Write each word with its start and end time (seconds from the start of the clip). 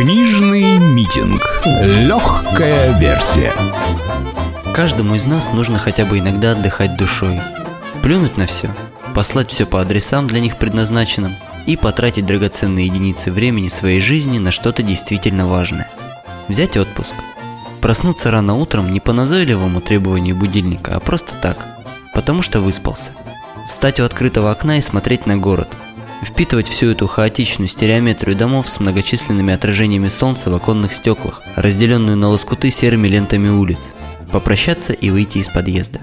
Книжный 0.00 0.78
митинг. 0.78 1.42
Легкая 1.66 2.96
версия. 3.00 3.52
Каждому 4.72 5.16
из 5.16 5.26
нас 5.26 5.52
нужно 5.52 5.80
хотя 5.80 6.04
бы 6.04 6.20
иногда 6.20 6.52
отдыхать 6.52 6.96
душой. 6.96 7.40
Плюнуть 8.00 8.36
на 8.36 8.46
все, 8.46 8.70
послать 9.12 9.50
все 9.50 9.66
по 9.66 9.80
адресам 9.80 10.28
для 10.28 10.38
них 10.38 10.56
предназначенным 10.56 11.34
и 11.66 11.76
потратить 11.76 12.26
драгоценные 12.26 12.86
единицы 12.86 13.32
времени 13.32 13.66
своей 13.66 14.00
жизни 14.00 14.38
на 14.38 14.52
что-то 14.52 14.84
действительно 14.84 15.48
важное. 15.48 15.90
Взять 16.46 16.76
отпуск. 16.76 17.14
Проснуться 17.80 18.30
рано 18.30 18.54
утром 18.54 18.92
не 18.92 19.00
по 19.00 19.12
назойливому 19.12 19.80
требованию 19.80 20.36
будильника, 20.36 20.94
а 20.94 21.00
просто 21.00 21.32
так, 21.42 21.66
потому 22.14 22.42
что 22.42 22.60
выспался. 22.60 23.10
Встать 23.66 23.98
у 23.98 24.04
открытого 24.04 24.52
окна 24.52 24.78
и 24.78 24.80
смотреть 24.80 25.26
на 25.26 25.36
город– 25.38 25.68
впитывать 26.22 26.68
всю 26.68 26.90
эту 26.90 27.06
хаотичную 27.06 27.68
стереометрию 27.68 28.36
домов 28.36 28.68
с 28.68 28.80
многочисленными 28.80 29.54
отражениями 29.54 30.08
солнца 30.08 30.50
в 30.50 30.54
оконных 30.54 30.92
стеклах, 30.92 31.42
разделенную 31.56 32.16
на 32.16 32.28
лоскуты 32.28 32.70
серыми 32.70 33.08
лентами 33.08 33.48
улиц, 33.48 33.92
попрощаться 34.32 34.92
и 34.92 35.10
выйти 35.10 35.38
из 35.38 35.48
подъезда. 35.48 36.00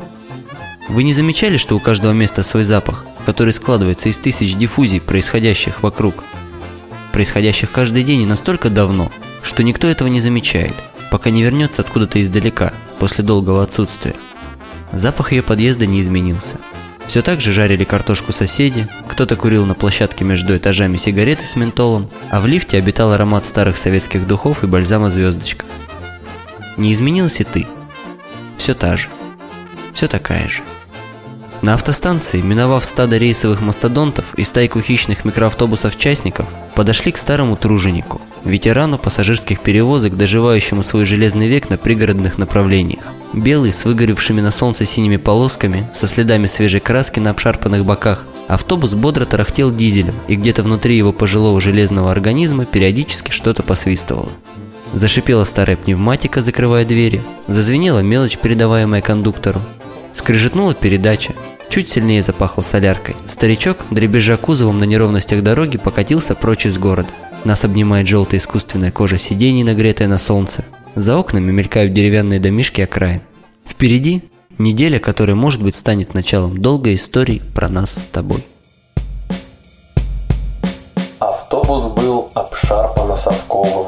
Вы 0.87 1.03
не 1.03 1.13
замечали, 1.13 1.57
что 1.57 1.75
у 1.75 1.79
каждого 1.79 2.13
места 2.13 2.43
свой 2.43 2.63
запах, 2.63 3.05
который 3.25 3.53
складывается 3.53 4.09
из 4.09 4.19
тысяч 4.19 4.55
диффузий, 4.55 5.01
происходящих 5.01 5.81
вокруг? 5.81 6.23
Происходящих 7.11 7.71
каждый 7.71 8.03
день 8.03 8.21
и 8.21 8.25
настолько 8.25 8.69
давно, 8.69 9.11
что 9.41 9.63
никто 9.63 9.87
этого 9.87 10.07
не 10.07 10.21
замечает, 10.21 10.75
пока 11.11 11.29
не 11.29 11.41
вернется 11.41 11.81
откуда-то 11.81 12.21
издалека, 12.21 12.71
после 12.99 13.23
долгого 13.23 13.63
отсутствия. 13.63 14.15
Запах 14.93 15.31
ее 15.31 15.41
подъезда 15.41 15.85
не 15.85 15.99
изменился– 15.99 16.57
все 17.07 17.21
так 17.21 17.41
же 17.41 17.51
жарили 17.51 17.83
картошку 17.83 18.31
соседи, 18.31 18.87
кто-то 19.07 19.35
курил 19.35 19.65
на 19.65 19.73
площадке 19.73 20.25
между 20.25 20.55
этажами 20.55 20.97
сигареты 20.97 21.45
с 21.45 21.55
ментолом, 21.55 22.09
а 22.31 22.41
в 22.41 22.47
лифте 22.47 22.77
обитал 22.77 23.13
аромат 23.13 23.45
старых 23.45 23.77
советских 23.77 24.27
духов 24.27 24.63
и 24.63 24.67
бальзама 24.67 25.09
«Звездочка». 25.09 25.65
Не 26.77 26.91
изменилась 26.91 27.39
и 27.39 27.43
ты. 27.43 27.67
Все 28.57 28.73
та 28.73 28.97
же. 28.97 29.07
Все 29.93 30.07
такая 30.07 30.47
же. 30.47 30.61
На 31.61 31.73
автостанции, 31.73 32.41
миновав 32.41 32.85
стадо 32.85 33.17
рейсовых 33.17 33.61
мастодонтов 33.61 34.35
и 34.35 34.43
стайку 34.43 34.81
хищных 34.81 35.25
микроавтобусов-частников, 35.25 36.45
подошли 36.75 37.11
к 37.11 37.17
старому 37.17 37.55
труженику, 37.55 38.21
ветерану 38.43 38.97
пассажирских 38.97 39.61
перевозок, 39.61 40.17
доживающему 40.17 40.83
свой 40.83 41.05
железный 41.05 41.47
век 41.47 41.69
на 41.69 41.77
пригородных 41.77 42.37
направлениях. 42.37 43.14
Белый, 43.35 43.73
с 43.73 43.83
выгоревшими 43.83 44.39
на 44.39 44.49
солнце 44.49 44.85
синими 44.85 45.17
полосками, 45.17 45.89
со 45.93 46.07
следами 46.07 46.47
свежей 46.47 46.79
краски 46.79 47.19
на 47.19 47.31
обшарпанных 47.31 47.83
боках, 47.83 48.25
автобус 48.47 48.93
бодро 48.93 49.25
тарахтел 49.25 49.75
дизелем, 49.75 50.15
и 50.29 50.35
где-то 50.35 50.63
внутри 50.63 50.95
его 50.95 51.11
пожилого 51.11 51.59
железного 51.59 52.11
организма 52.11 52.63
периодически 52.63 53.31
что-то 53.31 53.61
посвистывало. 53.61 54.29
Зашипела 54.93 55.43
старая 55.43 55.75
пневматика, 55.75 56.41
закрывая 56.41 56.85
двери, 56.85 57.21
зазвенела 57.47 57.99
мелочь, 57.99 58.37
передаваемая 58.37 59.01
кондуктору, 59.01 59.59
скрежетнула 60.13 60.73
передача, 60.73 61.33
чуть 61.67 61.89
сильнее 61.89 62.21
запахло 62.21 62.61
соляркой. 62.61 63.17
Старичок, 63.27 63.79
дребезжа 63.91 64.37
кузовом 64.37 64.79
на 64.79 64.85
неровностях 64.85 65.43
дороги, 65.43 65.77
покатился 65.77 66.35
прочь 66.35 66.67
из 66.67 66.77
города. 66.77 67.09
Нас 67.43 67.65
обнимает 67.65 68.07
желтая 68.07 68.39
искусственная 68.39 68.93
кожа 68.93 69.17
сидений, 69.17 69.65
нагретая 69.65 70.07
на 70.07 70.19
солнце. 70.19 70.63
За 70.95 71.17
окнами 71.17 71.51
мелькают 71.51 71.93
деревянные 71.93 72.39
домишки 72.39 72.79
окраин. 72.79 73.21
Впереди 73.67 74.23
неделя, 74.57 74.97
которая, 74.97 75.35
может 75.35 75.61
быть, 75.61 75.75
станет 75.75 76.13
началом 76.13 76.61
долгой 76.61 76.95
истории 76.95 77.41
про 77.53 77.67
нас 77.67 77.95
с 77.95 78.03
тобой. 78.03 78.45
Автобус 81.19 81.87
был 81.89 82.29
обшарпан 82.33 83.17
совковым, 83.17 83.87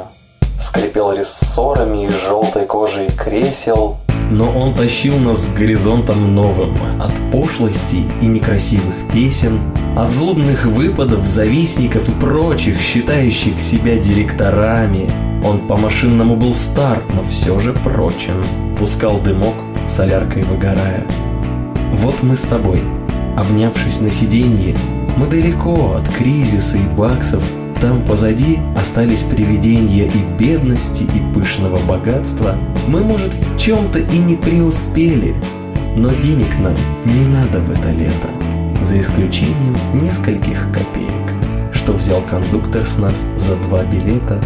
скрипел 0.60 1.14
рессорами 1.14 2.08
из 2.08 2.14
желтой 2.24 2.66
кожи 2.66 3.08
кресел, 3.18 3.98
но 4.30 4.52
он 4.52 4.74
тащил 4.74 5.18
нас 5.18 5.48
к 5.48 5.58
горизонтам 5.58 6.36
новым, 6.36 6.76
от 7.02 7.14
пошлости 7.32 8.04
и 8.22 8.26
некрасивых 8.26 9.14
песен, 9.14 9.60
от 9.98 10.12
злобных 10.12 10.66
выпадов 10.66 11.26
завистников 11.26 12.08
и 12.08 12.12
прочих, 12.12 12.80
считающих 12.80 13.60
себя 13.60 13.98
директорами. 13.98 15.10
Он 15.44 15.60
по-машинному 15.60 16.36
был 16.36 16.54
стар, 16.54 17.02
но 17.16 17.24
все 17.24 17.60
же 17.60 17.74
прочен. 17.74 18.36
Пускал 18.78 19.20
дымок, 19.20 19.56
соляркой 19.88 20.44
выгорая. 20.44 21.04
Вот 21.94 22.22
мы 22.22 22.36
с 22.36 22.44
тобой, 22.44 22.84
обнявшись 23.36 24.00
на 24.00 24.12
сиденье, 24.12 24.76
мы 25.18 25.26
далеко 25.26 25.96
от 25.96 26.08
кризиса 26.10 26.78
и 26.78 26.88
баксов, 26.96 27.42
там 27.82 28.02
позади 28.04 28.60
остались 28.80 29.24
привидения 29.24 30.06
и 30.06 30.40
бедности, 30.40 31.04
и 31.04 31.34
пышного 31.34 31.80
богатства. 31.88 32.56
Мы, 32.88 33.02
может, 33.02 33.34
в 33.34 33.60
чем-то 33.60 34.00
и 34.00 34.18
не 34.20 34.36
преуспели, 34.36 35.34
но 35.96 36.10
денег 36.10 36.50
нам 36.60 36.76
не 37.06 37.26
надо 37.28 37.60
в 37.60 37.72
это 37.72 37.92
лето, 37.92 38.30
за 38.82 39.00
исключением 39.00 39.76
нескольких 39.94 40.60
копеек, 40.72 41.74
что 41.74 41.94
взял 41.94 42.22
кондуктор 42.22 42.86
с 42.86 42.98
нас 42.98 43.26
за 43.36 43.56
два 43.68 43.84
билета, 43.84 44.40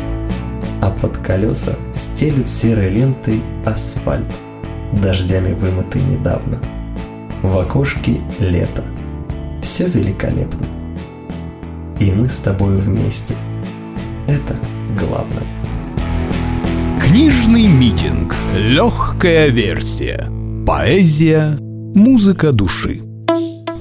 а 0.82 0.90
под 0.90 1.18
колеса 1.18 1.74
стелит 1.94 2.50
серой 2.50 2.90
лентой 2.90 3.42
асфальт, 3.66 4.32
дождями 4.94 5.54
вымытый 5.54 6.02
недавно. 6.04 6.58
В 7.44 7.58
окошке 7.58 8.18
лето. 8.40 8.84
Все 9.62 9.86
великолепно 9.88 10.66
и 12.02 12.12
мы 12.12 12.28
с 12.28 12.38
тобой 12.38 12.78
вместе. 12.78 13.36
Это 14.28 14.56
главное. 15.00 15.44
Книжный 17.00 17.68
митинг. 17.68 18.36
Легкая 18.56 19.50
версия. 19.50 20.30
Поэзия. 20.66 21.58
Музыка 21.94 22.52
души. 22.52 23.11